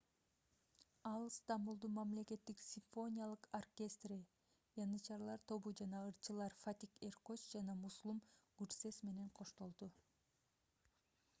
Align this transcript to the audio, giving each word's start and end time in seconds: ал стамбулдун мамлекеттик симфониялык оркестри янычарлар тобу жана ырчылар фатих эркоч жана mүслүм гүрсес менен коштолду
ал 1.07 1.23
стамбулдун 1.33 1.91
мамлекеттик 1.97 2.61
симфониялык 2.61 3.45
оркестри 3.57 4.17
янычарлар 4.83 5.43
тобу 5.51 5.73
жана 5.81 5.99
ырчылар 6.07 6.55
фатих 6.63 6.95
эркоч 7.09 7.43
жана 7.57 7.75
mүслүм 7.83 8.23
гүрсес 8.63 8.99
менен 9.11 9.29
коштолду 9.41 9.91